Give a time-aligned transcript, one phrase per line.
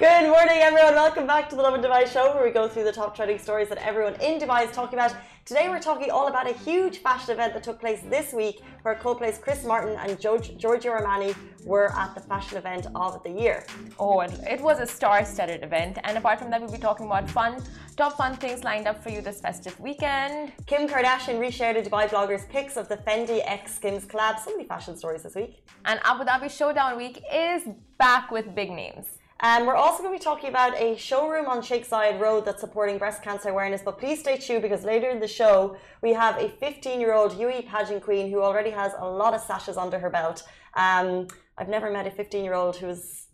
[0.00, 0.94] Good morning, everyone.
[0.94, 3.68] Welcome back to the Lovin Dubai show, where we go through the top trending stories
[3.68, 5.14] that everyone in Dubai is talking about.
[5.44, 8.94] Today, we're talking all about a huge fashion event that took place this week, where
[8.94, 11.36] Coldplay's Chris Martin and Giorgio Armani
[11.66, 13.66] were at the fashion event of the year.
[13.98, 17.62] Oh, it was a star-studded event, and apart from that, we'll be talking about fun,
[17.94, 20.52] top fun things lined up for you this festive weekend.
[20.64, 24.38] Kim Kardashian reshared a Dubai blogger's pics of the Fendi X Skims collab.
[24.42, 25.62] So many fashion stories this week.
[25.84, 27.64] And Abu Dhabi Showdown Week is
[27.98, 29.06] back with big names.
[29.42, 32.60] And we're also going to be talking about a showroom on Sheikh Zayed Road that's
[32.60, 33.80] supporting breast cancer awareness.
[33.82, 37.32] But please stay tuned because later in the show, we have a 15 year old
[37.32, 40.42] UAE pageant queen who already has a lot of sashes under her belt.
[40.74, 41.26] Um,
[41.56, 43.28] I've never met a 15 year old who's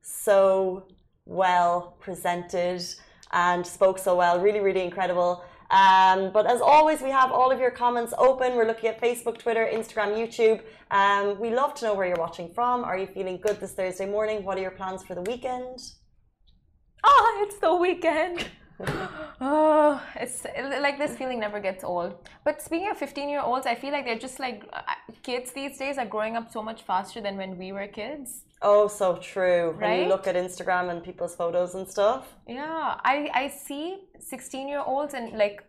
[0.00, 0.86] so
[1.26, 2.82] well presented
[3.32, 4.40] and spoke so well.
[4.40, 5.44] Really, really incredible.
[5.70, 8.54] Um, but as always, we have all of your comments open.
[8.54, 10.62] We're looking at Facebook, Twitter, Instagram, YouTube.
[10.90, 12.84] Um, we love to know where you're watching from.
[12.84, 14.44] Are you feeling good this Thursday morning?
[14.44, 15.80] What are your plans for the weekend?
[17.04, 18.46] Ah, oh, it's the weekend.
[19.40, 20.46] oh, it's
[20.80, 22.14] like this feeling never gets old.
[22.44, 24.82] But speaking of 15 year olds, I feel like they're just like uh,
[25.22, 28.44] kids these days are growing up so much faster than when we were kids.
[28.62, 29.70] Oh, so true.
[29.70, 29.90] Right?
[29.90, 32.34] When you look at Instagram and people's photos and stuff.
[32.46, 35.64] Yeah, I, I see 16 year olds and like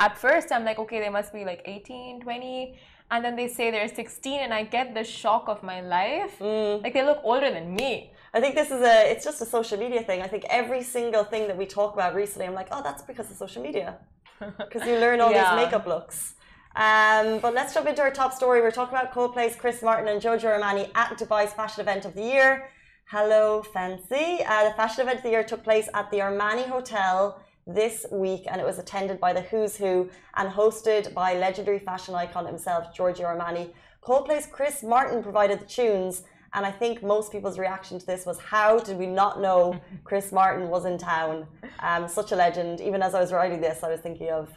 [0.00, 2.78] at first I'm like, okay, they must be like 18, 20.
[3.10, 6.38] And then they say they're 16 and I get the shock of my life.
[6.38, 6.82] Mm.
[6.82, 8.12] Like they look older than me.
[8.34, 10.22] I think this is a, it's just a social media thing.
[10.22, 13.30] I think every single thing that we talk about recently, I'm like, oh, that's because
[13.30, 13.98] of social media.
[14.56, 15.56] Because you learn all yeah.
[15.56, 16.34] these makeup looks.
[16.76, 18.60] Um, but let's jump into our top story.
[18.60, 22.22] We're talking about Coldplay's Chris Martin and Giorgio Armani at Dubai's fashion event of the
[22.22, 22.68] year.
[23.06, 24.44] Hello, Fancy.
[24.46, 28.44] Uh, the fashion event of the year took place at the Armani Hotel this week
[28.46, 32.94] and it was attended by the Who's Who and hosted by legendary fashion icon himself,
[32.94, 33.72] Giorgio Armani.
[34.00, 36.22] Coldplay's Chris Martin provided the tunes.
[36.54, 40.32] And I think most people's reaction to this was, how did we not know Chris
[40.32, 41.46] Martin was in town?
[41.80, 42.80] Um, such a legend.
[42.80, 44.50] Even as I was writing this, I was thinking of,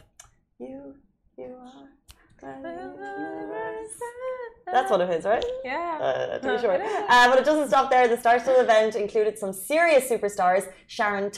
[0.58, 0.94] you,
[1.36, 1.88] you are
[4.66, 5.44] that's one of his, right?
[5.64, 5.98] Yeah.
[6.00, 6.82] Uh, too sure.
[6.82, 8.08] Uh, but it doesn't stop there.
[8.08, 10.72] The star-studded event included some serious superstars.
[10.88, 11.30] Sharon,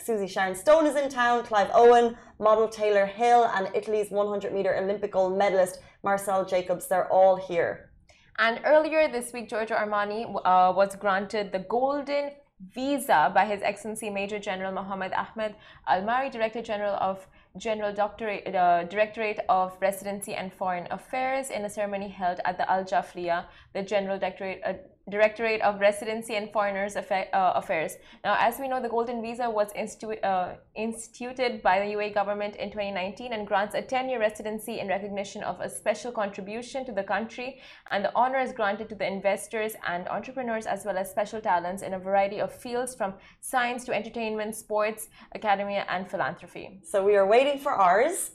[0.00, 1.44] Susie Sharon Stone is in town.
[1.44, 6.88] Clive Owen, model Taylor Hill, and Italy's 100-meter Olympic gold medalist Marcell Jacobs.
[6.88, 7.91] They're all here.
[8.38, 12.30] And earlier this week, Giorgio Armani uh, was granted the Golden
[12.74, 15.54] Visa by His Excellency Major General Mohammed Ahmed
[15.86, 17.26] Al Marri, Director General of
[17.56, 22.70] General Doctorate, uh, Directorate of Residency and Foreign Affairs in a ceremony held at the
[22.70, 24.74] Al Jafiliya, the General Directorate, uh,
[25.10, 27.96] Directorate of Residency and Foreigners uh, Affairs.
[28.24, 32.56] Now, as we know, the Golden Visa was institu uh, instituted by the UAE government
[32.56, 36.92] in 2019 and grants a 10 year residency in recognition of a special contribution to
[36.92, 37.60] the country.
[37.90, 41.82] And the honor is granted to the investors and entrepreneurs as well as special talents
[41.82, 46.80] in a variety of fields from science to entertainment, sports, academia, and philanthropy.
[46.84, 48.30] So, we are waiting for ours.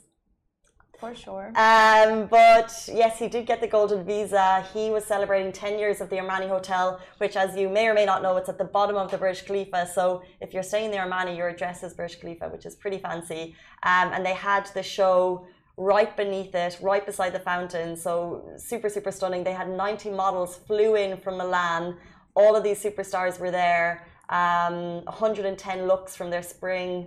[0.98, 1.52] For sure.
[1.54, 4.66] Um, but yes, he did get the golden visa.
[4.74, 8.04] He was celebrating 10 years of the Armani Hotel, which, as you may or may
[8.04, 9.86] not know, it's at the bottom of the Burj Khalifa.
[9.94, 12.98] So if you're staying in the Armani, your address is Burj Khalifa, which is pretty
[12.98, 13.54] fancy.
[13.84, 17.96] Um, and they had the show right beneath it, right beside the fountain.
[17.96, 19.44] So super, super stunning.
[19.44, 21.96] They had 90 models flew in from Milan.
[22.34, 24.04] All of these superstars were there.
[24.30, 27.06] Um, 110 looks from their spring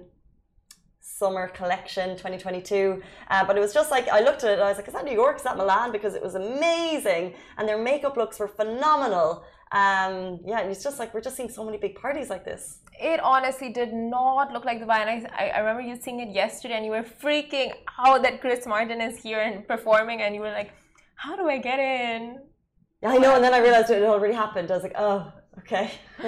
[1.22, 3.02] summer collection 2022.
[3.30, 4.96] Uh, but it was just like, I looked at it and I was like, is
[4.98, 5.36] that New York?
[5.42, 5.90] Is that Milan?
[5.98, 7.26] Because it was amazing.
[7.58, 9.30] And their makeup looks were phenomenal.
[9.82, 10.16] Um,
[10.50, 12.64] yeah, and it's just like, we're just seeing so many big parties like this.
[13.12, 15.00] It honestly did not look like Dubai.
[15.04, 17.72] And I, I remember you seeing it yesterday and you were freaking
[18.06, 20.18] out that Chris Martin is here and performing.
[20.24, 20.72] And you were like,
[21.24, 22.22] how do I get in?
[23.02, 23.36] Yeah, I know.
[23.38, 24.68] And then I realized it already happened.
[24.72, 25.20] I was like, oh,
[25.60, 25.86] okay.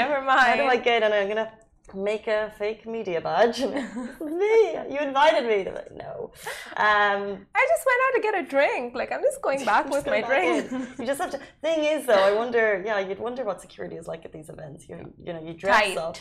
[0.00, 0.40] Never mind.
[0.52, 1.12] How do I get in?
[1.12, 1.50] I'm going to
[1.94, 3.60] make a fake media badge.
[3.60, 4.72] me.
[4.90, 5.70] You invited me.
[5.70, 6.32] Like, no.
[6.76, 8.94] Um, I just went out to get a drink.
[8.94, 10.70] Like I'm just going back with my drink.
[10.98, 11.40] you just have to.
[11.62, 12.82] Thing is, though, I wonder.
[12.84, 14.88] Yeah, you'd wonder what security is like at these events.
[14.88, 15.96] You, you know, you dress Tight.
[15.98, 16.16] up.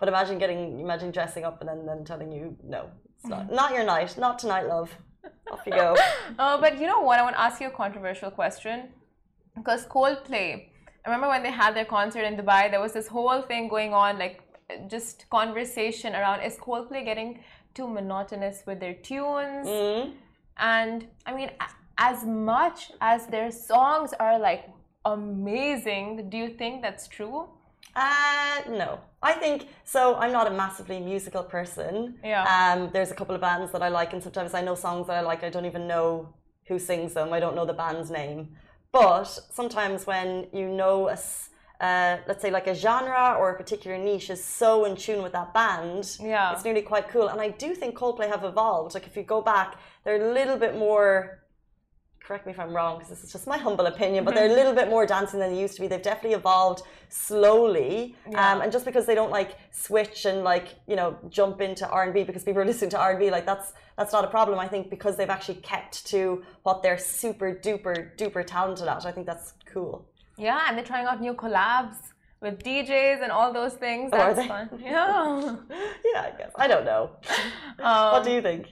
[0.00, 3.54] But imagine getting, imagine dressing up and then, then telling you, no, it's not, mm-hmm.
[3.54, 4.90] not your night, not tonight, love.
[5.52, 5.94] Off you go.
[6.38, 7.18] oh, but you know what?
[7.18, 8.88] I want to ask you a controversial question.
[9.54, 10.68] Because Coldplay,
[11.04, 13.92] I remember when they had their concert in Dubai, there was this whole thing going
[13.92, 14.40] on, like
[14.88, 17.40] just conversation around is Coldplay getting
[17.74, 19.66] too monotonous with their tunes?
[19.66, 20.12] Mm.
[20.58, 21.50] And I mean,
[21.98, 24.68] as much as their songs are like
[25.04, 27.48] amazing, do you think that's true?
[27.96, 29.00] Uh, no.
[29.22, 30.16] I think so.
[30.16, 32.16] I'm not a massively musical person.
[32.24, 32.44] Yeah.
[32.44, 35.16] Um, there's a couple of bands that I like, and sometimes I know songs that
[35.16, 35.44] I like.
[35.44, 36.32] I don't even know
[36.66, 37.32] who sings them.
[37.32, 38.56] I don't know the band's name.
[38.92, 41.18] But sometimes when you know a,
[41.80, 45.32] uh, let's say like a genre or a particular niche is so in tune with
[45.32, 46.52] that band, yeah.
[46.52, 47.28] it's nearly quite cool.
[47.28, 48.94] And I do think Coldplay have evolved.
[48.94, 51.40] Like if you go back, they're a little bit more
[52.30, 54.54] correct me if I'm wrong because this is just my humble opinion, but they're a
[54.60, 55.88] little bit more dancing than they used to be.
[55.88, 58.52] They've definitely evolved slowly, yeah.
[58.52, 62.04] um, and just because they don't like switch and like you know jump into R
[62.04, 64.28] and B because people are listening to R and B, like that's that's not a
[64.28, 64.58] problem.
[64.58, 69.06] I think because they've actually kept to what they're super duper duper talented at.
[69.06, 70.06] I think that's cool.
[70.40, 71.96] Yeah, and they're trying out new collabs
[72.40, 74.10] with DJs and all those things.
[74.10, 74.70] That's oh, fun.
[74.82, 75.56] Yeah.
[76.12, 77.10] yeah, I guess I don't know.
[77.78, 78.66] Um, what do you think?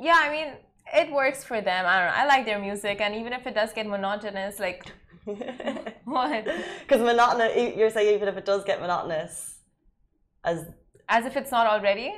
[0.00, 0.48] Yeah, I mean
[0.94, 1.84] it works for them.
[1.86, 2.22] I don't know.
[2.22, 4.86] I like their music, and even if it does get monotonous, like
[6.04, 6.44] what?
[6.44, 9.58] Because monotonous, you're saying even if it does get monotonous,
[10.44, 10.66] as
[11.08, 12.14] as if it's not already.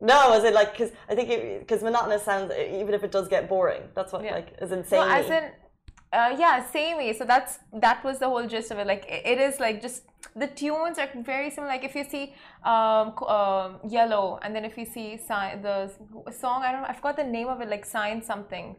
[0.00, 3.48] No, is it like because I think because monotonous sounds even if it does get
[3.48, 3.82] boring.
[3.94, 4.34] That's what yeah.
[4.34, 5.00] like is insane.
[5.00, 5.44] No, as in
[6.12, 7.12] uh, yeah, samey.
[7.14, 8.86] So that's that was the whole gist of it.
[8.86, 10.02] Like it, is like just
[10.36, 11.72] the tunes are very similar.
[11.72, 15.90] Like if you see um, um, Yellow, and then if you see si- the
[16.30, 17.68] song, I don't know, I forgot the name of it.
[17.68, 18.76] Like Science something,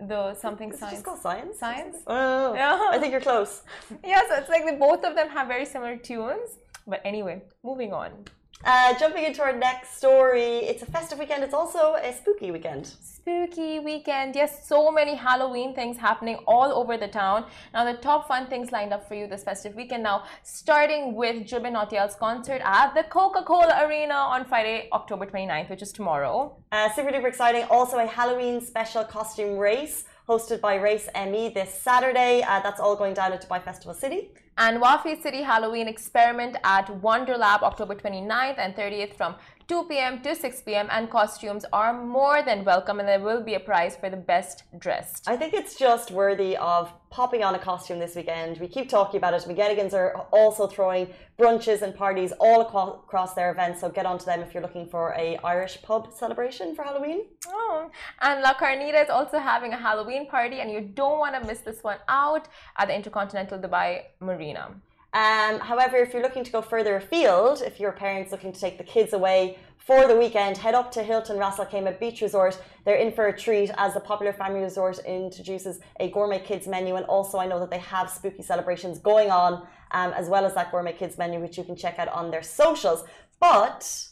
[0.00, 0.92] the something Is science.
[0.92, 1.58] It just called Science.
[1.58, 1.96] Science.
[2.06, 2.88] Oh, yeah.
[2.90, 3.62] I think you're close.
[4.04, 6.58] yeah, so it's like the, both of them have very similar tunes.
[6.86, 8.26] But anyway, moving on.
[8.64, 11.44] Uh, jumping into our next story, it's a festive weekend.
[11.44, 12.86] It's also a spooky weekend.
[12.86, 14.34] Spooky weekend.
[14.34, 17.44] Yes, so many Halloween things happening all over the town.
[17.74, 20.02] Now, the top fun things lined up for you this festive weekend.
[20.02, 21.76] Now, starting with Jubin
[22.18, 26.56] concert at the Coca Cola Arena on Friday, October 29th, which is tomorrow.
[26.72, 27.64] Uh, super duper exciting.
[27.70, 32.42] Also, a Halloween special costume race hosted by Race ME this Saturday.
[32.42, 34.30] Uh, that's all going down at Dubai Festival City.
[34.58, 39.36] And Wafi City Halloween Experiment at Wonder Lab October 29th and 30th from
[39.68, 40.22] 2 p.m.
[40.22, 40.86] to 6 p.m.
[40.92, 44.62] and costumes are more than welcome and there will be a prize for the best
[44.78, 45.28] dressed.
[45.28, 48.60] I think it's just worthy of popping on a costume this weekend.
[48.60, 49.42] We keep talking about it.
[49.42, 54.40] McGettigans are also throwing brunches and parties all across their events, so get onto them
[54.40, 57.24] if you're looking for a Irish pub celebration for Halloween.
[57.48, 57.90] Oh,
[58.20, 61.60] and La Carnita is also having a Halloween party and you don't want to miss
[61.60, 62.46] this one out
[62.78, 64.76] at the Intercontinental Dubai Marina.
[65.16, 68.76] Um, however, if you're looking to go further afield, if your parents looking to take
[68.76, 72.60] the kids away for the weekend, head up to Hilton Ras Al Khaimah Beach Resort.
[72.84, 76.96] They're in for a treat as the popular family resort introduces a gourmet kids menu,
[76.96, 80.52] and also I know that they have spooky celebrations going on, um, as well as
[80.52, 83.02] that gourmet kids menu, which you can check out on their socials.
[83.40, 84.08] But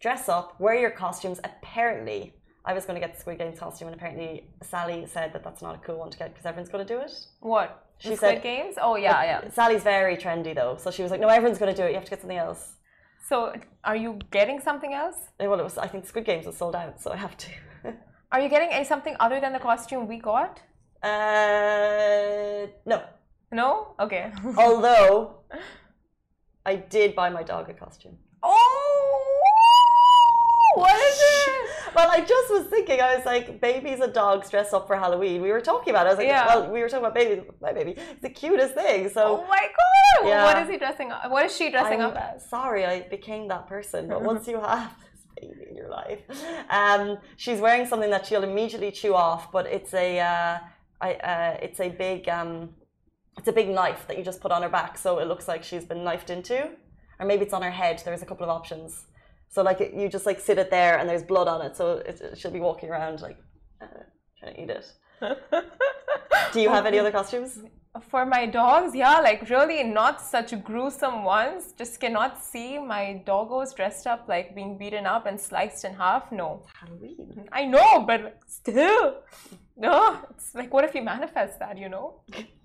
[0.00, 1.38] dress up, wear your costumes.
[1.44, 2.34] Apparently,
[2.64, 5.62] I was going to get the Squid Games costume, and apparently Sally said that that's
[5.62, 7.12] not a cool one to get because everyone's going to do it.
[7.38, 7.86] What?
[8.00, 8.74] She Squid said, Games?
[8.80, 9.50] Oh yeah, yeah.
[9.50, 11.90] Sally's very trendy though, so she was like, "No, everyone's going to do it.
[11.90, 12.62] You have to get something else."
[13.28, 13.52] So,
[13.84, 15.18] are you getting something else?
[15.38, 15.76] Well, it was.
[15.78, 17.48] I think Squid Games was sold out, so I have to.
[18.32, 20.60] are you getting something other than the costume we got?
[21.02, 23.02] Uh, no.
[23.52, 23.94] No.
[24.00, 24.32] Okay.
[24.56, 25.44] Although,
[26.64, 28.16] I did buy my dog a costume.
[28.42, 28.89] Oh,
[30.74, 31.70] what is it?
[31.94, 35.42] well, I just was thinking, I was like, babies and dogs dress up for Halloween.
[35.42, 36.10] We were talking about it.
[36.10, 36.46] I was like, yeah.
[36.46, 37.44] well, we were talking about babies.
[37.60, 39.08] My baby, it's the cutest thing.
[39.08, 40.44] So, oh my god, yeah.
[40.44, 41.30] what is he dressing up?
[41.30, 42.48] What is she dressing I'm up as?
[42.48, 44.08] Sorry, I became that person.
[44.08, 46.20] But once you have this baby in your life,
[46.70, 49.50] um, she's wearing something that she'll immediately chew off.
[49.50, 50.58] But it's a, uh,
[51.00, 52.70] I, uh, it's a big, um,
[53.38, 55.64] it's a big knife that you just put on her back, so it looks like
[55.64, 56.68] she's been knifed into,
[57.18, 58.02] or maybe it's on her head.
[58.04, 59.06] There's a couple of options.
[59.50, 62.38] So like you just like sit it there and there's blood on it, so it,
[62.38, 63.38] she'll be walking around like
[63.82, 63.86] uh,
[64.38, 64.86] trying to eat it.
[66.52, 67.58] Do you have any other costumes?
[68.08, 71.74] For my dogs, yeah, like really not such gruesome ones.
[71.76, 76.30] Just cannot see my doggos dressed up like being beaten up and sliced in half.
[76.30, 76.64] No.
[76.72, 77.48] Halloween.
[77.52, 79.16] I know, but still.
[79.76, 82.20] No, it's like what if you manifest that, you know?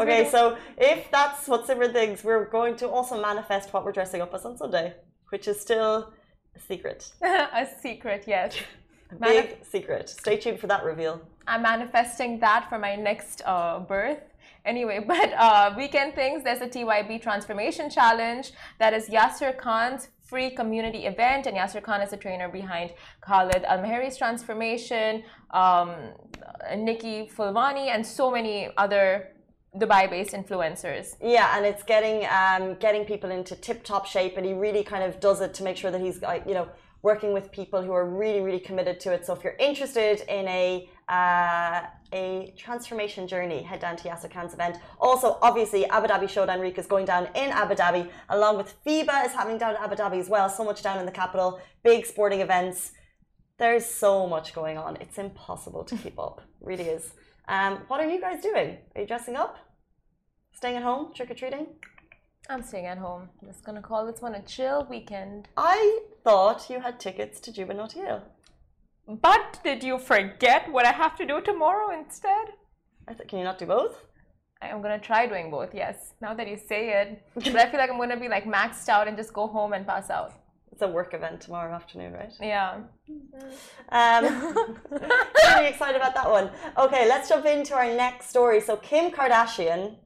[0.00, 4.22] okay, so if that's what Simran thinks, we're going to also manifest what we're dressing
[4.22, 4.94] up as on Sunday,
[5.30, 6.12] which is still
[6.56, 7.12] a secret.
[7.22, 8.56] a secret, yes.
[9.10, 10.10] A big Manif secret.
[10.10, 11.22] Stay tuned for that reveal.
[11.46, 14.20] I'm manifesting that for my next uh, birth.
[14.64, 20.50] Anyway, but uh, weekend things, there's a TYB transformation challenge that is Yasser Khan's free
[20.60, 21.42] community event.
[21.46, 22.88] And Yasser Khan is the trainer behind
[23.26, 25.10] Khalid Al Ameri's transformation,
[25.62, 25.88] um,
[26.76, 29.04] Nikki Fulvani, and so many other
[29.82, 31.06] Dubai-based influencers.
[31.36, 35.20] Yeah, and it's getting um, getting people into tip-top shape, and he really kind of
[35.20, 36.68] does it to make sure that he's, you know,
[37.02, 39.20] working with people who are really, really committed to it.
[39.26, 41.82] So if you're interested in a uh,
[42.12, 43.62] a transformation journey.
[43.62, 44.78] Head down to Yasser Khan's event.
[45.00, 49.26] Also, obviously, Abu Dhabi Showdown Week is going down in Abu Dhabi, along with FIBA
[49.26, 50.48] is happening down in Abu Dhabi as well.
[50.48, 52.92] So much down in the capital, big sporting events.
[53.58, 54.96] There's so much going on.
[55.00, 56.42] It's impossible to keep up.
[56.60, 57.12] Really is.
[57.48, 58.78] Um, what are you guys doing?
[58.94, 59.56] Are you dressing up?
[60.52, 61.12] Staying at home?
[61.14, 61.66] Trick or treating?
[62.50, 63.28] I'm staying at home.
[63.42, 65.48] I'm just gonna call this one a chill weekend.
[65.56, 68.22] I thought you had tickets to Jubin Nautiyal.
[69.08, 72.48] But did you forget what I have to do tomorrow instead?
[73.08, 74.04] I can you not do both?
[74.60, 76.12] I'm gonna try doing both, yes.
[76.20, 77.22] Now that you say it.
[77.34, 79.86] but I feel like I'm gonna be like maxed out and just go home and
[79.86, 80.34] pass out.
[80.72, 82.32] It's a work event tomorrow afternoon, right?
[82.40, 82.80] Yeah.
[83.88, 86.50] Um, really excited about that one.
[86.76, 88.60] Okay, let's jump into our next story.
[88.60, 89.96] So Kim Kardashian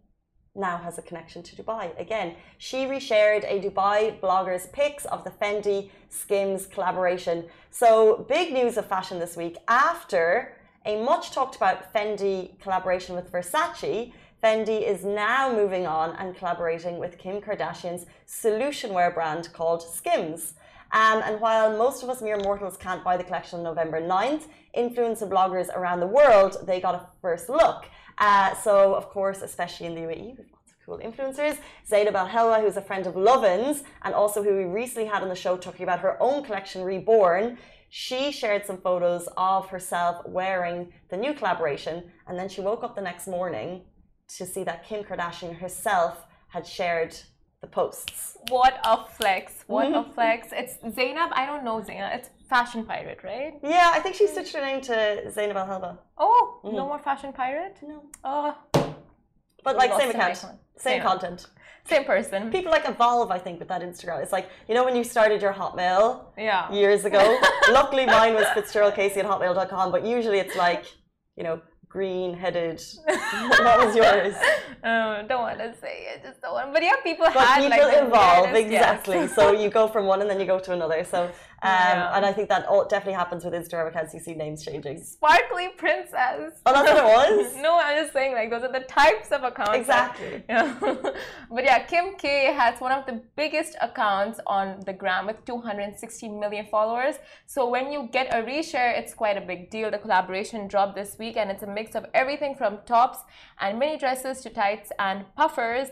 [0.55, 1.99] now has a connection to Dubai.
[1.99, 7.45] Again, she reshared a Dubai blogger's pics of the Fendi Skims collaboration.
[7.71, 13.33] So, big news of fashion this week after a much talked about Fendi collaboration with
[13.33, 14.13] Versace.
[14.43, 20.55] Fendi is now moving on and collaborating with Kim Kardashian's solution wear brand called Skims.
[20.91, 24.49] Um, and while most of us mere mortals can't buy the collection on November 9th,
[24.77, 27.87] influencer bloggers around the world, they got a first look.
[28.23, 31.59] Uh, so, of course, especially in the UAE, we've lots of cool influencers.
[31.85, 35.29] Zainab Al Helwa, who's a friend of Lovin's, and also who we recently had on
[35.29, 37.59] the show talking about her own collection, Reborn.
[37.91, 42.95] She shared some photos of herself wearing the new collaboration, and then she woke up
[42.95, 43.83] the next morning
[44.37, 47.17] to see that Kim Kardashian herself had shared
[47.61, 48.37] the posts.
[48.51, 49.65] What a flex!
[49.67, 50.13] What a mm-hmm.
[50.13, 50.49] flex!
[50.53, 51.31] It's Zainab.
[51.33, 52.13] I don't know Zainab.
[52.21, 53.55] It's Fashion Pirate, right?
[53.63, 55.99] Yeah, I think she switched her name to Zainab Al Helwa.
[56.19, 56.75] Oh, mm.
[56.75, 57.79] no more Fashion Pirate?
[57.83, 58.03] No.
[58.25, 58.55] Oh.
[59.65, 61.47] But like same account, same, same content.
[61.89, 62.51] Same person.
[62.51, 64.23] People like evolve, I think, with that Instagram.
[64.23, 66.71] It's like, you know, when you started your Hotmail yeah.
[66.71, 67.23] years ago.
[67.71, 70.85] Luckily, mine was Fitzgerald Casey at hotmail.com, but usually it's like,
[71.37, 72.83] you know, green headed.
[73.05, 74.35] what was yours?
[74.85, 76.23] Oh, don't want to say it.
[76.23, 76.73] Just don't want.
[76.73, 79.17] But yeah, people but had people like, evolve exactly.
[79.17, 79.35] Yes.
[79.35, 81.05] so you go from one and then you go to another.
[81.05, 81.31] So
[81.65, 82.17] um, yeah.
[82.17, 84.13] and I think that all, definitely happens with Instagram accounts.
[84.13, 85.01] You see names changing.
[85.01, 86.61] Sparkly princess.
[86.67, 87.57] Oh, that's what it was.
[87.63, 89.77] no, I'm just saying like those are the types of accounts.
[89.77, 90.43] Exactly.
[90.49, 91.13] That, yeah.
[91.51, 96.29] but yeah, Kim K has one of the biggest accounts on the gram with 260
[96.31, 97.15] million followers.
[97.47, 99.89] So when you get a reshare, it's quite a big deal.
[99.89, 103.19] The collaboration dropped this week, and it's a mix of everything from tops
[103.61, 105.91] and mini dresses to tights and puffers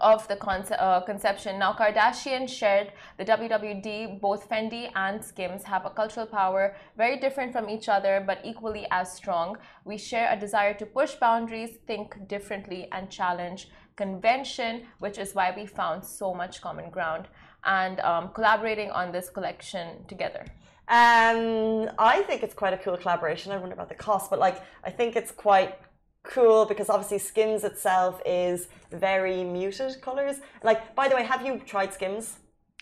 [0.00, 1.58] of the conce uh, conception.
[1.58, 4.20] Now, Kardashian shared the WWD.
[4.20, 8.86] Both Fendi and Skims have a cultural power very different from each other, but equally
[8.90, 9.56] as strong.
[9.84, 15.52] We share a desire to push boundaries, think differently, and challenge convention, which is why
[15.54, 17.28] we found so much common ground
[17.64, 20.44] and um, collaborating on this collection together.
[20.88, 23.52] Um, I think it's quite a cool collaboration.
[23.52, 25.78] I wonder about the cost, but like I think it's quite
[26.22, 30.36] cool because obviously Skims itself is very muted colors.
[30.62, 32.38] Like, by the way, have you tried Skims?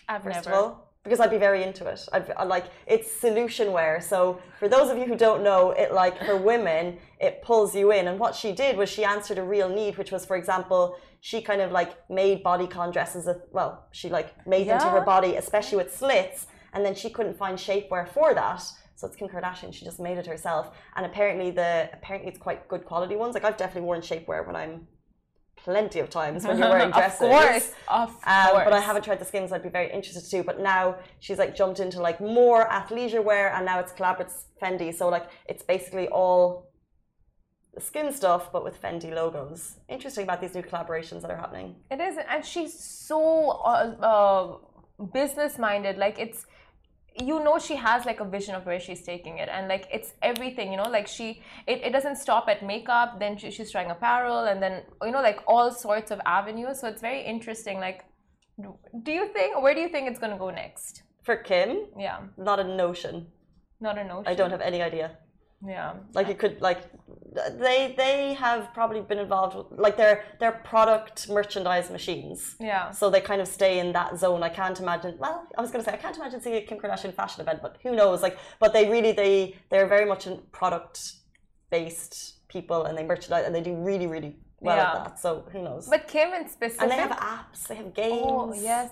[0.07, 0.49] I've first never.
[0.49, 0.85] Of all?
[1.03, 2.01] Because I'd be very into it.
[2.11, 4.01] I'd, I like it's solution wear.
[4.01, 7.91] So for those of you who don't know, it like for women, it pulls you
[7.91, 8.07] in.
[8.07, 11.41] And what she did was she answered a real need, which was, for example, she
[11.41, 13.29] kind of like made bodycon dresses.
[13.51, 14.77] Well, she like made yeah.
[14.77, 16.47] them to her body, especially with slits.
[16.73, 18.63] And then she couldn't find shapewear for that.
[18.99, 19.73] So it's Kim Kardashian.
[19.73, 23.33] She just made it herself, and apparently the apparently it's quite good quality ones.
[23.33, 24.87] Like I've definitely worn shapewear when I'm
[25.55, 27.21] plenty of times when you're wearing dresses.
[27.21, 28.63] of course, of um, course.
[28.65, 29.53] But I haven't tried the skims.
[29.53, 30.43] I'd be very interested to.
[30.43, 34.93] But now she's like jumped into like more athleisure wear, and now it's collaborates Fendi.
[34.93, 36.69] So like it's basically all
[37.73, 39.77] the skin stuff, but with Fendi logos.
[39.87, 41.77] Interesting about these new collaborations that are happening.
[41.89, 45.97] It is, and she's so uh, uh, business minded.
[45.97, 46.45] Like it's
[47.15, 50.13] you know she has like a vision of where she's taking it and like it's
[50.21, 50.89] everything you know?
[50.89, 54.83] Like she it, it doesn't stop at makeup then she, she's trying apparel and then
[55.03, 56.79] you know like all sorts of avenues.
[56.79, 58.05] So it's very interesting like
[59.03, 61.03] do you think where do you think it's going to go next?
[61.23, 61.87] For kim?
[61.97, 62.21] Yeah.
[62.37, 63.27] Not a notion.
[63.79, 64.27] Not a notion.
[64.27, 65.17] I don't have any idea
[65.65, 65.93] yeah.
[66.13, 66.83] Like it could like
[67.57, 72.55] they they have probably been involved with, like they're they're product merchandise machines.
[72.59, 72.91] Yeah.
[72.91, 74.41] So they kind of stay in that zone.
[74.41, 76.77] I can't imagine well i was going to say i can't imagine seeing a kim
[76.77, 78.21] kardashian fashion event but who knows?
[78.21, 81.13] Like but they really they they're very much in product
[81.69, 84.91] based people and they merchandise and they do really really well yeah.
[84.91, 85.19] at that.
[85.19, 85.87] So who knows?
[85.87, 88.21] But kim in specific and they have apps they have games.
[88.23, 88.89] Oh, yes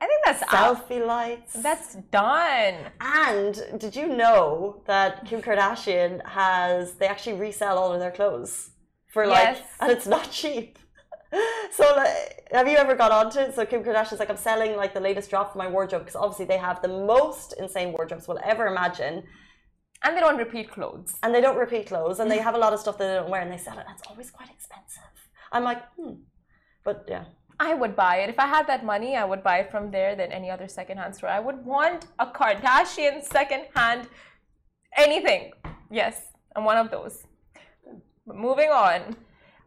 [0.00, 1.06] I think that's selfie out.
[1.06, 1.52] lights.
[1.54, 2.74] That's done.
[3.00, 8.70] And did you know that Kim Kardashian has they actually resell all of their clothes
[9.12, 9.62] for like yes.
[9.80, 10.78] and it's not cheap.
[11.72, 13.56] So like, have you ever got onto it?
[13.56, 16.44] So Kim Kardashian's like I'm selling like the latest drop for my wardrobe because obviously
[16.44, 19.24] they have the most insane wardrobes we'll ever imagine.
[20.04, 21.16] And they don't repeat clothes.
[21.22, 23.30] And they don't repeat clothes, and they have a lot of stuff that they don't
[23.30, 23.84] wear, and they sell it.
[23.88, 25.02] That's always quite expensive.
[25.50, 26.14] I'm like, hmm.
[26.84, 27.24] But yeah.
[27.60, 28.30] I would buy it.
[28.30, 31.14] If I had that money, I would buy it from there than any other secondhand
[31.14, 31.30] store.
[31.30, 34.08] I would want a Kardashian secondhand
[34.96, 35.52] anything.
[35.90, 36.20] Yes,
[36.56, 37.24] I'm one of those.
[38.26, 39.16] But moving on.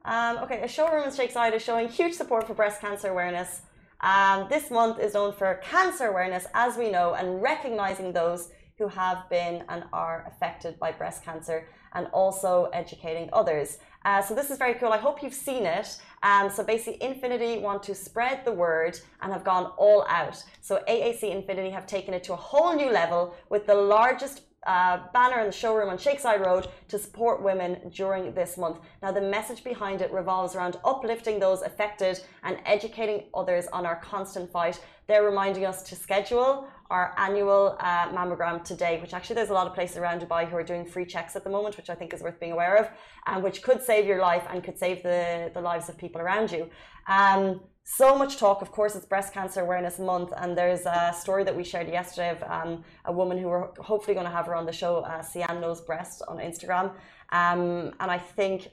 [0.03, 3.61] Um, okay, a showroom in Sheikh Zayed is showing huge support for breast cancer awareness.
[4.01, 8.87] Um, this month is known for cancer awareness, as we know, and recognizing those who
[8.87, 13.79] have been and are affected by breast cancer and also educating others.
[14.05, 14.93] Uh, so this is very cool.
[14.93, 15.99] I hope you've seen it.
[16.23, 20.43] Um, so basically, Infiniti want to spread the word and have gone all out.
[20.61, 24.99] So AAC Infiniti have taken it to a whole new level with the largest uh,
[25.13, 28.77] banner in the showroom on Sheikh Zayed Road to support women during this month.
[29.01, 33.95] Now, the message behind it revolves around uplifting those affected and educating others on our
[33.95, 34.79] constant fight.
[35.07, 39.67] They're reminding us to schedule our annual uh, mammogram today, which actually there's a lot
[39.67, 42.13] of places around Dubai who are doing free checks at the moment, which I think
[42.13, 42.89] is worth being aware of,
[43.25, 46.51] and which could save your life and could save the, the lives of people around
[46.51, 46.69] you.
[47.07, 48.61] Um, so much talk.
[48.61, 52.31] Of course, it's Breast Cancer Awareness Month, and there's a story that we shared yesterday
[52.31, 55.21] of um, a woman who we're hopefully going to have her on the show, uh,
[55.21, 56.91] Sian Knows Breast on Instagram.
[57.29, 58.69] Um, and I think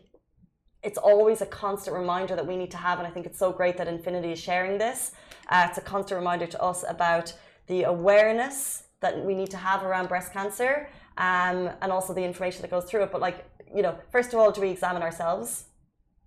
[0.83, 3.53] it's always a constant reminder that we need to have, and I think it's so
[3.53, 5.13] great that Infiniti is sharing this.
[5.49, 7.33] Uh, it's a constant reminder to us about
[7.69, 12.63] the awareness that we need to have around breast cancer um, and also the information
[12.63, 13.13] that goes through it.
[13.13, 15.67] But, like, you know, first of all, do we examine ourselves?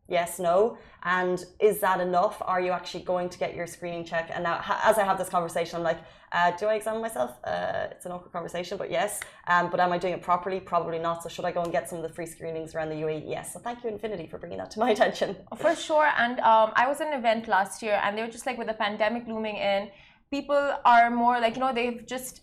[0.07, 0.77] Yes, no.
[1.03, 2.41] And is that enough?
[2.41, 4.31] Are you actually going to get your screening check?
[4.33, 5.99] And now, as I have this conversation, I'm like,
[6.31, 7.31] uh, do I examine myself?
[7.43, 9.21] Uh, it's an awkward conversation, but yes.
[9.47, 10.59] Um, but am I doing it properly?
[10.59, 11.23] Probably not.
[11.23, 13.23] So should I go and get some of the free screenings around the UAE?
[13.27, 13.53] Yes.
[13.53, 15.35] So thank you, Infiniti, for bringing that to my attention.
[15.57, 16.09] For sure.
[16.17, 18.67] And um, I was at an event last year, and they were just like, with
[18.67, 19.89] the pandemic looming in,
[20.31, 22.41] people are more like, you know, they've just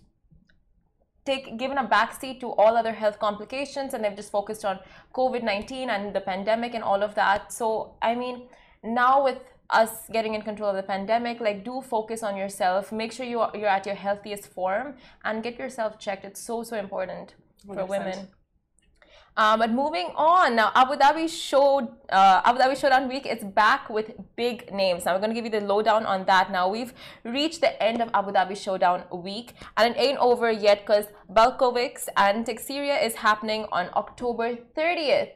[1.25, 4.79] take given a backseat to all other health complications and they've just focused on
[5.15, 7.53] covid-19 and the pandemic and all of that.
[7.53, 8.43] So i mean
[8.83, 9.39] now with
[9.71, 12.93] us getting in control of the pandemic like do focus on yourself.
[12.93, 16.25] Make sure you are, you're at your healthiest form and get yourself checked.
[16.25, 17.35] It's so so important
[17.67, 17.75] 100%.
[17.75, 18.29] for women
[19.37, 23.91] uh, but moving on now, Abu Dhabi showed uh, Abu Dhabi Showdown Week is back
[23.91, 25.05] with big names.
[25.05, 26.53] Now we're going to give you the lowdown on that.
[26.53, 26.95] Now we've
[27.25, 32.09] reached the end of Abu Dhabi Showdown Week, and it ain't over yet because Blachowicz
[32.17, 35.33] and Teixeira is happening on October 30th,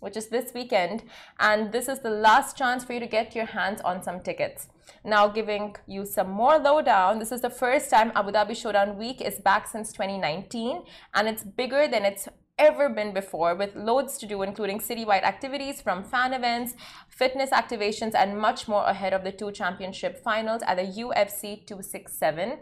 [0.00, 1.02] which is this weekend,
[1.38, 4.68] and this is the last chance for you to get your hands on some tickets.
[5.04, 9.20] Now, giving you some more lowdown, this is the first time Abu Dhabi Showdown Week
[9.20, 10.84] is back since 2019,
[11.14, 15.80] and it's bigger than its ever been before, with loads to do, including citywide activities
[15.80, 16.74] from fan events,
[17.08, 22.58] fitness activations, and much more ahead of the two championship finals at the UFC 267.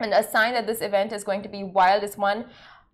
[0.00, 2.46] And a sign that this event is going to be wild is one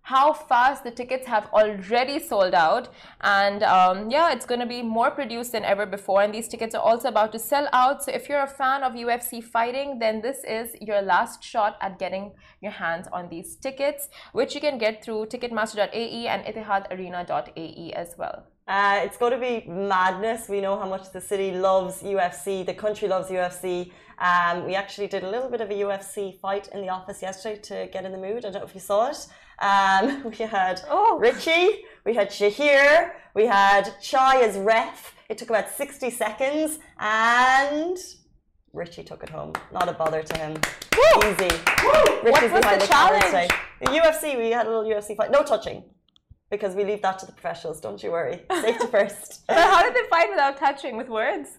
[0.07, 2.87] how fast the tickets have already sold out.
[3.19, 6.21] And um, yeah, it's going to be more produced than ever before.
[6.21, 8.03] And these tickets are also about to sell out.
[8.03, 11.99] So if you're a fan of UFC fighting, then this is your last shot at
[11.99, 18.15] getting your hands on these tickets, which you can get through ticketmaster.ae and etihadarena.ae as
[18.17, 18.45] well.
[18.65, 20.47] Uh, it's going to be madness.
[20.47, 23.91] We know how much the city loves UFC, the country loves UFC.
[24.19, 27.59] Um, we actually did a little bit of a UFC fight in the office yesterday
[27.63, 28.45] to get in the mood.
[28.45, 29.27] I don't know if you saw it.
[29.59, 31.17] Um, we had oh.
[31.19, 35.15] Richie, we had Shahir, we had Chai as ref.
[35.29, 37.97] It took about 60 seconds and
[38.73, 39.53] Richie took it home.
[39.73, 40.53] Not a bother to him.
[40.95, 41.29] Woo!
[41.29, 41.55] Easy.
[41.83, 42.21] Woo!
[42.23, 43.47] Richie's what behind the, the camera today.
[43.81, 45.31] The UFC, we had a little UFC fight.
[45.31, 45.83] No touching.
[46.49, 48.43] Because we leave that to the professionals, don't you worry.
[48.51, 49.43] Safety first.
[49.47, 51.57] but how did they fight without touching with words?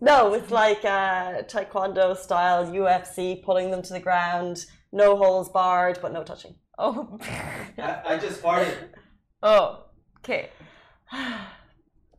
[0.00, 5.98] No, it's like uh, Taekwondo style UFC, pulling them to the ground, no holes barred,
[6.02, 6.54] but no touching.
[6.78, 7.18] Oh.
[7.78, 8.76] I, I just farted.
[9.42, 9.84] Oh,
[10.20, 10.48] okay.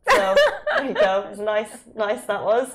[0.08, 0.34] So
[0.76, 1.28] there you go.
[1.30, 2.68] It's nice, nice that was.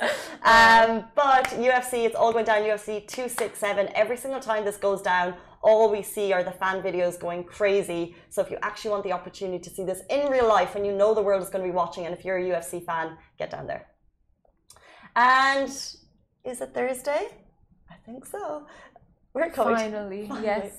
[0.44, 2.62] Um, but UFC, it's all going down.
[2.62, 3.90] UFC 267.
[3.96, 8.16] Every single time this goes down, all we see are the fan videos going crazy.
[8.30, 10.92] So if you actually want the opportunity to see this in real life and you
[10.92, 13.50] know the world is going to be watching, and if you're a UFC fan, get
[13.50, 13.88] down there.
[15.16, 17.30] And is it Thursday?
[17.90, 18.68] I think so.
[19.34, 19.76] We're coming.
[19.76, 20.72] Finally, to, yes.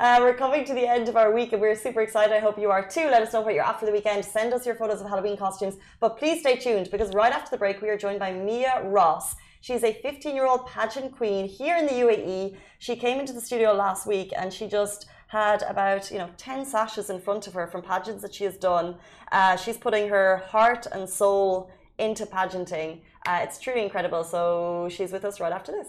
[0.00, 2.34] Uh, we're coming to the end of our week and we're super excited.
[2.34, 3.04] I hope you are too.
[3.04, 4.24] Let us know what you're after the weekend.
[4.24, 5.76] Send us your photos of Halloween costumes.
[6.00, 9.36] But please stay tuned because right after the break, we are joined by Mia Ross.
[9.60, 12.56] She's a 15 year old pageant queen here in the UAE.
[12.78, 16.64] She came into the studio last week and she just had about you know 10
[16.64, 18.96] sashes in front of her from pageants that she has done.
[19.32, 23.02] Uh, she's putting her heart and soul into pageanting.
[23.26, 24.24] Uh, it's truly incredible.
[24.24, 25.88] So she's with us right after this.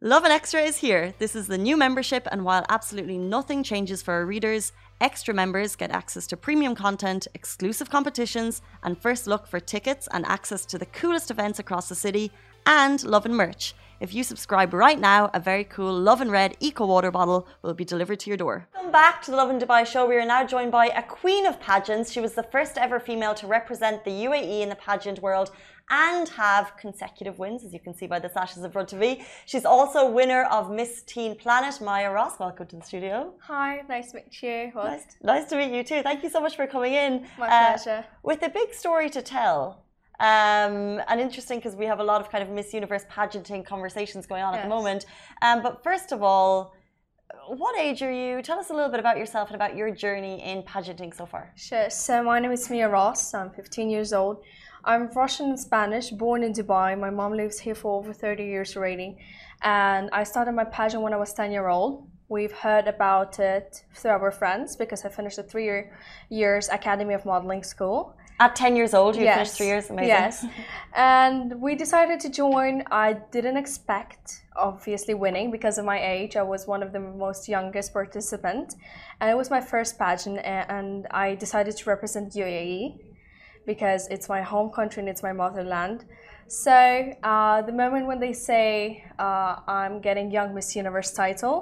[0.00, 1.12] Lovin Extra is here.
[1.18, 5.74] This is the new membership, and while absolutely nothing changes for our readers, extra members
[5.74, 10.78] get access to premium content, exclusive competitions, and first look for tickets and access to
[10.78, 12.30] the coolest events across the city,
[12.64, 13.74] and Lovin merch.
[13.98, 17.84] If you subscribe right now, a very cool Lovin Red Eco Water bottle will be
[17.84, 18.68] delivered to your door.
[18.74, 20.06] Welcome back to the Lovin Dubai show.
[20.06, 22.12] We are now joined by a queen of pageants.
[22.12, 25.50] She was the first ever female to represent the UAE in the pageant world
[25.90, 29.24] and have consecutive wins, as you can see by the sashes in front of me.
[29.46, 32.38] She's also winner of Miss Teen Planet, Maya Ross.
[32.38, 33.32] Welcome to the studio.
[33.40, 34.72] Hi, nice to meet you.
[34.74, 36.02] Nice, nice, to meet you too.
[36.02, 37.26] Thank you so much for coming in.
[37.38, 38.04] My uh, pleasure.
[38.22, 39.84] With a big story to tell.
[40.20, 44.26] Um, and interesting because we have a lot of kind of Miss Universe pageanting conversations
[44.26, 44.60] going on yes.
[44.60, 45.06] at the moment.
[45.42, 46.74] Um, but first of all,
[47.46, 48.42] what age are you?
[48.42, 51.52] Tell us a little bit about yourself and about your journey in pageanting so far.
[51.56, 51.88] Sure.
[51.88, 53.32] So my name is Mia Ross.
[53.32, 54.42] I'm 15 years old.
[54.88, 56.98] I'm Russian and Spanish, born in Dubai.
[56.98, 59.18] My mom lives here for over 30 years already.
[59.60, 62.08] And I started my pageant when I was 10 year old.
[62.30, 65.92] We've heard about it through our friends because I finished a three year
[66.30, 68.16] years Academy of Modeling school.
[68.40, 69.34] At 10 years old, you yes.
[69.34, 69.90] finished three years?
[69.90, 70.08] Amazing.
[70.08, 70.46] Yes.
[70.94, 72.82] and we decided to join.
[72.90, 76.34] I didn't expect, obviously, winning because of my age.
[76.34, 78.76] I was one of the most youngest participants.
[79.20, 83.07] And it was my first pageant, and I decided to represent UAE
[83.68, 85.98] because it's my home country and it's my motherland.
[86.48, 86.72] So
[87.22, 91.56] uh, the moment when they say uh, I'm getting Young Miss Universe title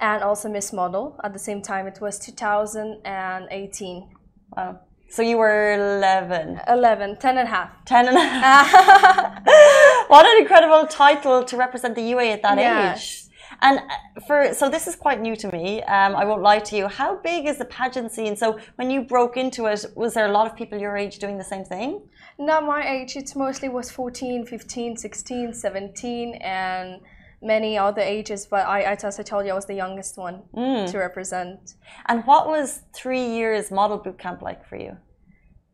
[0.00, 4.08] and also Miss Model at the same time, it was 2018.
[4.56, 4.80] Wow.
[5.08, 6.60] So you were 11?
[6.68, 7.70] 11, 10 and a half.
[7.84, 8.72] 10 and a half.
[10.08, 12.98] what an incredible title to represent the UAE at that yes.
[12.98, 13.29] age.
[13.62, 15.82] And uh, for so this is quite new to me.
[15.82, 16.88] Um, I won't lie to you.
[16.88, 18.36] How big is the pageant scene?
[18.36, 21.36] So when you broke into it, was there a lot of people your age doing
[21.38, 22.02] the same thing?
[22.38, 23.16] Not my age.
[23.16, 27.00] It mostly was 14, 15, 16, 17, and
[27.42, 28.46] many other ages.
[28.46, 30.90] But I, as I told you, I was the youngest one mm.
[30.90, 31.74] to represent.
[32.06, 34.96] And what was three years model boot camp like for you?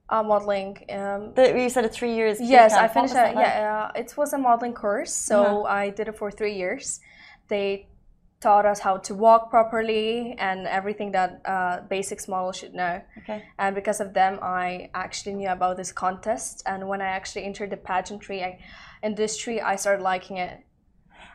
[0.08, 0.76] Uh, modeling.
[0.88, 2.38] Um, the, you said a three years.
[2.40, 3.14] Yes, I finished.
[3.14, 3.34] It.
[3.34, 3.36] Like?
[3.36, 5.62] Yeah, uh, it was a modeling course, so uh-huh.
[5.64, 7.00] I did it for three years
[7.48, 7.86] they
[8.40, 13.00] taught us how to walk properly and everything that uh, basics model should know.
[13.18, 13.42] Okay.
[13.58, 16.62] And because of them, I actually knew about this contest.
[16.66, 18.58] And when I actually entered the pageantry
[19.02, 20.60] industry, I started liking it.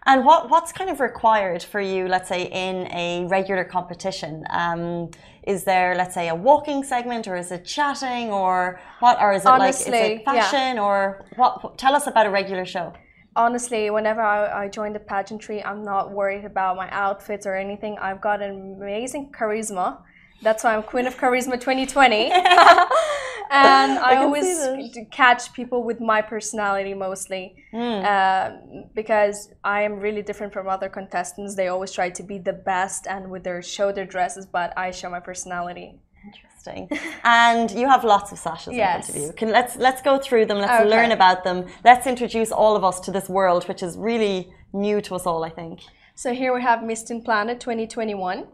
[0.05, 4.45] And what, what's kind of required for you, let's say, in a regular competition?
[4.49, 5.11] Um,
[5.43, 9.21] is there, let's say, a walking segment, or is it chatting, or what?
[9.21, 10.83] Or is it Honestly, like is it fashion, yeah.
[10.83, 11.77] or what?
[11.77, 12.93] Tell us about a regular show
[13.35, 17.97] honestly, whenever I, I join the pageantry, I'm not worried about my outfits or anything.
[17.99, 19.99] I've got an amazing charisma.
[20.41, 22.31] That's why I'm Queen of Charisma 2020.
[23.51, 27.55] and I, I always catch people with my personality mostly.
[27.73, 28.03] Mm.
[28.03, 31.55] Uh, because I am really different from other contestants.
[31.55, 34.91] They always try to be the best and with their show their dresses, but I
[34.91, 36.89] show my personality interesting.
[37.23, 39.09] and you have lots of sashes yes.
[39.09, 39.33] in front of you.
[39.33, 40.57] Can, let's let's go through them.
[40.59, 40.89] Let's okay.
[40.89, 41.65] learn about them.
[41.83, 45.43] Let's introduce all of us to this world, which is really new to us all.
[45.43, 45.81] I think.
[46.15, 48.39] So here we have Miss Teen Planet 2021.
[48.39, 48.47] Okay.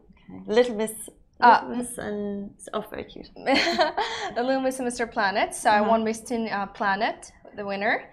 [0.48, 0.94] Little Miss.
[1.40, 3.30] Uh, Little Miss and oh, very cute.
[3.36, 5.12] the Little Miss and Mr.
[5.12, 5.54] Planet.
[5.54, 5.70] So.
[5.70, 8.10] I won Miss Teen uh, Planet, the winner.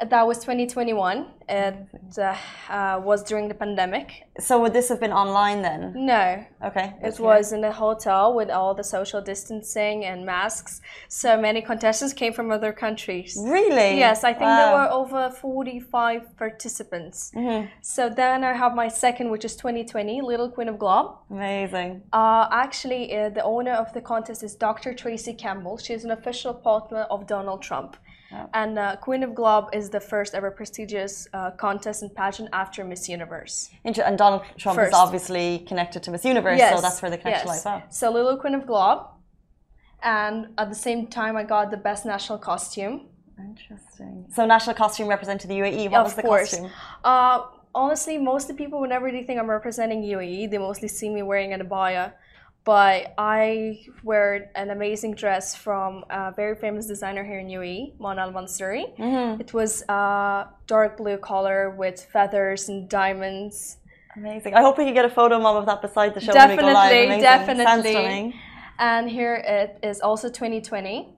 [0.00, 1.26] That was 2021.
[1.48, 1.76] It
[2.18, 2.36] uh,
[2.68, 4.24] uh, was during the pandemic.
[4.40, 5.92] So would this have been online then?
[5.94, 6.44] No.
[6.64, 6.94] Okay.
[7.02, 10.80] It was in a hotel with all the social distancing and masks.
[11.08, 13.38] So many contestants came from other countries.
[13.40, 13.98] Really?
[13.98, 14.56] Yes, I think wow.
[14.56, 17.30] there were over 45 participants.
[17.34, 17.68] Mm -hmm.
[17.80, 21.08] So then I have my second, which is 2020, Little Queen of Globe.
[21.30, 22.02] Amazing.
[22.12, 24.94] Uh, actually, uh, the owner of the contest is Dr.
[24.94, 25.76] Tracy Campbell.
[25.78, 27.96] She's an official partner of Donald Trump.
[28.52, 32.84] And uh, Queen of Globe is the first ever prestigious uh, contest and pageant after
[32.84, 33.70] Miss Universe.
[33.84, 34.88] And Donald Trump first.
[34.88, 36.74] is obviously connected to Miss Universe, yes.
[36.74, 37.64] so that's where the connection yes.
[37.64, 37.82] lies.
[37.82, 37.82] Wow.
[37.90, 39.06] So Little Queen of Globe,
[40.02, 43.08] and at the same time, I got the best national costume.
[43.38, 44.26] Interesting.
[44.32, 45.90] So national costume represented the UAE.
[45.90, 46.50] What of was the course.
[46.50, 46.70] costume?
[47.02, 47.42] Uh,
[47.74, 51.22] honestly, most of the people, whenever they think I'm representing UAE, they mostly see me
[51.22, 52.12] wearing an abaya
[52.64, 58.22] but I wear an amazing dress from a very famous designer here in UAE, Mona
[58.22, 58.84] Al Mansouri.
[58.98, 59.40] Mm -hmm.
[59.40, 60.02] It was a
[60.66, 63.78] dark blue color with feathers and diamonds.
[64.16, 64.54] Amazing.
[64.54, 66.32] I hope we can get a photo, mom, of that beside the show.
[66.32, 68.34] Definitely, definitely.
[68.78, 71.13] And here it is also 2020.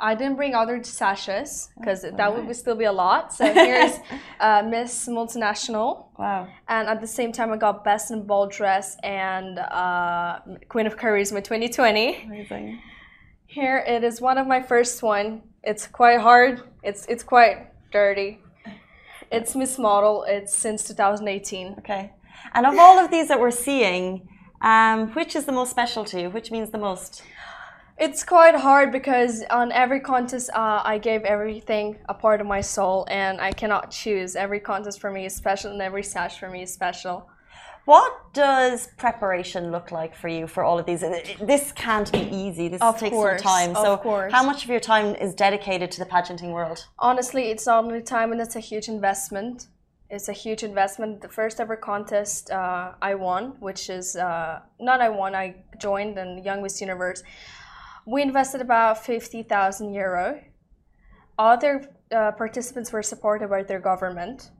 [0.00, 2.46] I didn't bring other sashes because that right.
[2.46, 3.32] would still be a lot.
[3.32, 3.98] So here's
[4.40, 6.06] uh, Miss Multinational.
[6.18, 6.48] Wow.
[6.68, 10.96] And at the same time, I got Best in Ball Dress and uh, Queen of
[10.96, 12.24] Charisma 2020.
[12.24, 12.80] Amazing.
[13.46, 15.42] Here it is one of my first one.
[15.62, 16.62] It's quite hard.
[16.82, 18.40] It's it's quite dirty.
[19.32, 20.24] It's Miss Model.
[20.28, 21.76] It's since 2018.
[21.78, 22.12] Okay.
[22.54, 24.28] And of all of these that we're seeing,
[24.62, 26.30] Um, which is the most special to you?
[26.30, 27.22] Which means the most?
[27.98, 32.60] It's quite hard because on every contest, uh, I gave everything a part of my
[32.60, 34.36] soul, and I cannot choose.
[34.36, 37.26] Every contest for me is special, and every sash for me is special.
[37.86, 41.00] What does preparation look like for you for all of these?
[41.40, 42.68] This can't be easy.
[42.68, 43.74] This of takes course, some time.
[43.74, 44.30] So, course.
[44.30, 46.84] how much of your time is dedicated to the pageanting world?
[46.98, 49.68] Honestly, it's not only time, and it's a huge investment.
[50.10, 51.22] It's a huge investment.
[51.22, 56.18] The first ever contest uh, I won, which is uh, not I won, I joined
[56.18, 57.22] in Young Miss Universe.
[58.06, 60.40] We invested about 50,000 euro.
[61.38, 64.50] Other uh, participants were supported by their government.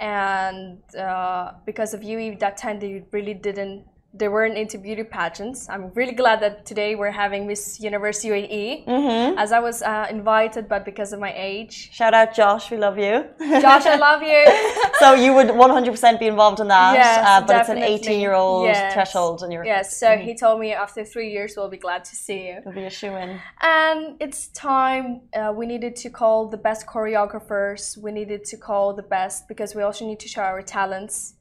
[0.00, 5.68] And uh, because of UAE, that time they really didn't they weren't into beauty pageants.
[5.68, 9.38] I'm really glad that today we're having Miss Universe UAE, mm-hmm.
[9.38, 11.90] as I was uh, invited, but because of my age.
[11.92, 13.24] Shout out Josh, we love you.
[13.38, 14.44] Josh, I love you.
[14.98, 17.94] so you would 100% be involved in that, yes, uh, but definitely.
[17.94, 18.92] it's an 18 year old yes.
[18.94, 19.96] threshold, and you're yes.
[19.96, 20.24] So mm-hmm.
[20.24, 22.58] he told me after three years we'll be glad to see you.
[22.58, 23.40] It'll be a shoe in.
[23.60, 25.22] And it's time.
[25.32, 27.96] Uh, we needed to call the best choreographers.
[27.96, 31.34] We needed to call the best because we also need to show our talents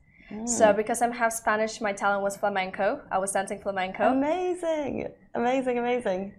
[0.46, 0.76] so Mm.
[0.76, 3.02] because I'm half Spanish, my talent was flamenco.
[3.12, 4.04] I was dancing flamenco.
[4.04, 6.34] Amazing, amazing, amazing.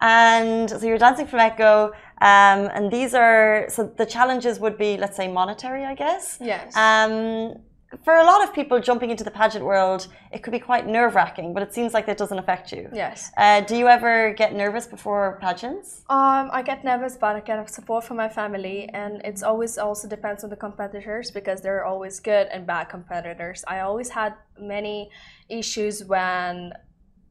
[0.00, 1.86] And so you're dancing flamenco,
[2.20, 6.38] um, and these are so the challenges would be, let's say, monetary, I guess.
[6.40, 6.76] Yes.
[6.76, 7.56] Um,
[8.04, 11.14] for a lot of people jumping into the pageant world, it could be quite nerve
[11.14, 12.88] wracking, but it seems like that doesn't affect you.
[12.92, 13.30] Yes.
[13.36, 16.02] Uh, do you ever get nervous before pageants?
[16.08, 20.08] Um, I get nervous, but I get support from my family, and it's always also
[20.08, 23.64] depends on the competitors because there are always good and bad competitors.
[23.68, 25.10] I always had many
[25.48, 26.72] issues when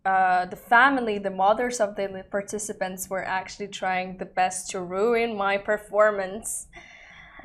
[0.05, 5.35] uh, the family, the mothers of the participants, were actually trying the best to ruin
[5.35, 6.67] my performance.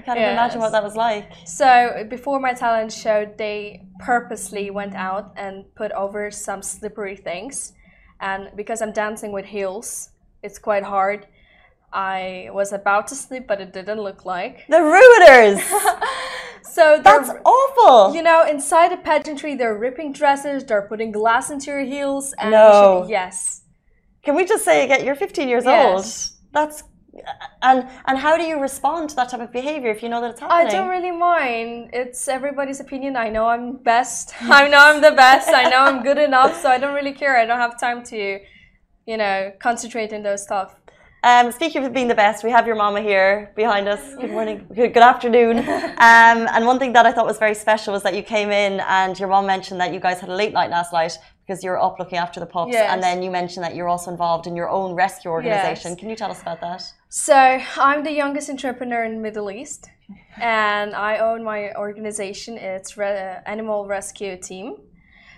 [0.01, 1.31] I can't even imagine what that was like.
[1.45, 7.75] So before my talent show, they purposely went out and put over some slippery things,
[8.21, 10.11] and because I'm dancing with heels,
[10.43, 11.27] it's quite hard.
[11.93, 14.67] I was about to sleep, but it didn't look like.
[14.69, 15.61] The ruiners.
[16.63, 18.15] so that's awful.
[18.15, 22.53] You know, inside the pageantry, they're ripping dresses, they're putting glass into your heels, and
[22.53, 23.07] no.
[23.07, 23.63] Yes.
[24.23, 25.05] Can we just say again?
[25.05, 26.33] You're 15 years yes.
[26.33, 26.41] old.
[26.53, 26.85] That's
[27.63, 30.31] and and how do you respond to that type of behavior if you know that
[30.33, 30.69] it's happening?
[30.69, 31.91] I don't really mind.
[31.93, 33.17] It's everybody's opinion.
[33.17, 34.35] I know I'm best.
[34.43, 35.49] I know I'm the best.
[35.49, 36.61] I know I'm good enough.
[36.61, 37.37] So I don't really care.
[37.37, 38.41] I don't have time to,
[39.07, 40.77] you know, concentrate in those stuff.
[41.23, 44.15] Um, speaking of being the best, we have your mama here behind us.
[44.15, 45.59] Good morning, good, good afternoon.
[46.01, 48.81] Um, and one thing that I thought was very special was that you came in
[48.81, 51.19] and your mom mentioned that you guys had a late night last night
[51.51, 52.73] because you're up looking after the pups.
[52.73, 52.89] Yes.
[52.93, 55.91] And then you mentioned that you're also involved in your own rescue organization.
[55.91, 55.99] Yes.
[56.01, 56.81] Can you tell us about that?
[57.09, 57.35] So
[57.89, 59.89] I'm the youngest entrepreneur in the Middle East,
[60.41, 62.57] and I own my organization.
[62.57, 64.77] It's Re- Animal Rescue Team.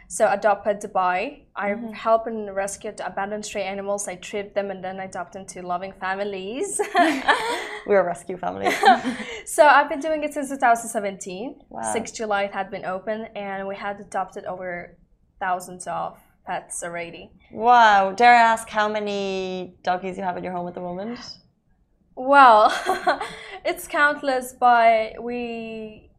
[0.08, 1.44] So Adopt Pet Dubai.
[1.56, 1.92] I mm-hmm.
[1.92, 4.06] help and rescue abandoned stray animals.
[4.06, 6.78] I treat them and then I adopt them to loving families.
[7.86, 8.70] We're a rescue family.
[9.46, 11.62] so I've been doing it since 2017.
[11.70, 11.92] Wow.
[11.94, 14.98] 6 July it had been open and we had adopted over
[15.42, 17.30] thousands of pets already.
[17.50, 18.12] Wow.
[18.12, 21.18] Dare I ask how many doggies you have in your home at the moment?
[22.14, 22.72] Well,
[23.64, 26.10] it's countless, but we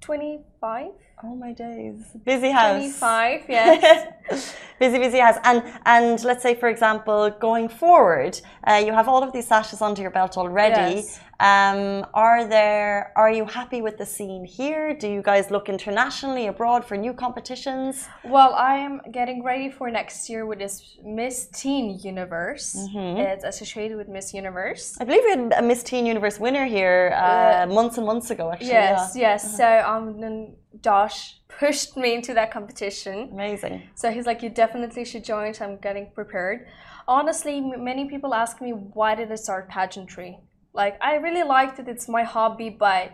[0.00, 0.90] 25
[1.24, 2.04] Oh my days!
[2.24, 2.76] Busy house.
[2.76, 4.54] Twenty-five, yes.
[4.78, 5.36] busy, busy house.
[5.44, 9.80] And and let's say, for example, going forward, uh, you have all of these sashes
[9.80, 10.96] under your belt already.
[10.96, 11.20] Yes.
[11.40, 13.12] Um, are there?
[13.16, 14.94] Are you happy with the scene here?
[14.94, 18.08] Do you guys look internationally abroad for new competitions?
[18.24, 22.76] Well, I am getting ready for next year with this Miss Teen Universe.
[22.76, 23.20] Mm-hmm.
[23.20, 24.98] It's associated with Miss Universe.
[25.00, 28.30] I believe we had a Miss Teen Universe winner here uh, uh, months and months
[28.30, 28.52] ago.
[28.52, 29.22] Actually, yes, yeah.
[29.22, 29.44] yes.
[29.46, 29.56] Uh-huh.
[29.56, 30.56] So um.
[30.82, 33.30] Josh pushed me into that competition.
[33.32, 33.82] Amazing.
[33.94, 35.54] So he's like, you definitely should join.
[35.54, 36.66] So I'm getting prepared.
[37.08, 40.38] Honestly, many people ask me, why did I start pageantry?
[40.72, 41.88] Like, I really liked it.
[41.88, 43.12] It's my hobby, but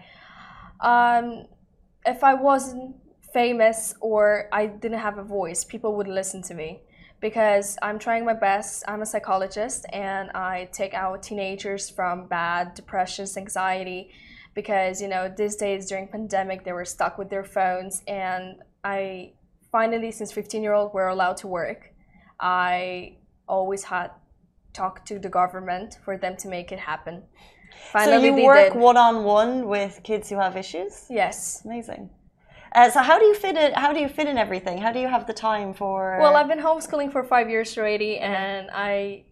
[0.80, 1.46] um,
[2.04, 2.96] if I wasn't
[3.32, 6.80] famous or I didn't have a voice, people would listen to me
[7.20, 8.82] because I'm trying my best.
[8.88, 14.10] I'm a psychologist and I take out teenagers from bad depressions, anxiety,
[14.54, 19.32] because you know these days during pandemic they were stuck with their phones and i
[19.70, 21.92] finally since 15 year old we're allowed to work
[22.40, 23.16] i
[23.48, 24.10] always had
[24.72, 27.22] talked to the government for them to make it happen
[27.90, 32.10] finally so you work one-on-one with kids who have issues yes amazing
[32.74, 33.76] uh, so how do you fit it?
[33.76, 34.78] How do you fit in everything?
[34.78, 36.16] How do you have the time for?
[36.18, 39.24] Well, I've been homeschooling for five years already, and I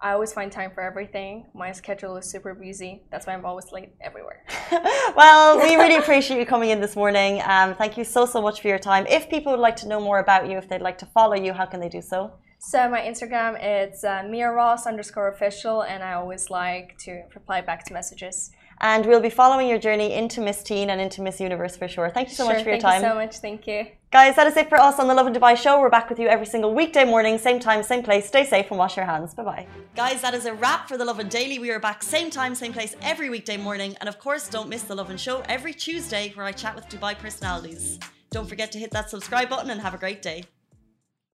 [0.00, 1.46] I always find time for everything.
[1.54, 3.02] My schedule is super busy.
[3.10, 4.44] That's why I'm always late everywhere.
[5.16, 7.40] well, we really appreciate you coming in this morning.
[7.46, 9.06] Um, thank you so, so much for your time.
[9.08, 11.54] If people would like to know more about you, if they'd like to follow you,
[11.54, 12.32] how can they do so?
[12.58, 17.60] So my Instagram it's uh, Mia Ross underscore official, and I always like to reply
[17.60, 18.50] back to messages.
[18.80, 22.10] And we'll be following your journey into Miss Teen and into Miss Universe for sure.
[22.10, 23.00] Thank you so sure, much for your time.
[23.00, 23.36] Thank you so much.
[23.38, 23.86] Thank you.
[24.10, 25.80] Guys, that is it for us on the Lovin Dubai show.
[25.80, 28.26] We're back with you every single weekday morning, same time, same place.
[28.26, 29.34] Stay safe and wash your hands.
[29.34, 29.66] Bye bye.
[29.94, 31.58] Guys, that is a wrap for the Lovin Daily.
[31.58, 33.96] We are back same time, same place every weekday morning.
[34.00, 37.18] And of course, don't miss the Lovin Show every Tuesday where I chat with Dubai
[37.18, 37.98] personalities.
[38.30, 40.44] Don't forget to hit that subscribe button and have a great day.